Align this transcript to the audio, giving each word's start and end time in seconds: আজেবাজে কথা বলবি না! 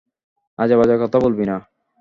আজেবাজে 0.59 0.95
কথা 1.03 1.17
বলবি 1.19 1.45
না! 1.45 1.55